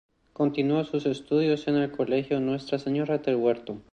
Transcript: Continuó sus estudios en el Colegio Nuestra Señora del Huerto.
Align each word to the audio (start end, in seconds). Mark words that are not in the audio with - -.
Continuó 0.33 0.83
sus 0.83 1.05
estudios 1.05 1.67
en 1.67 1.75
el 1.75 1.91
Colegio 1.91 2.39
Nuestra 2.39 2.79
Señora 2.79 3.19
del 3.19 3.35
Huerto. 3.35 3.83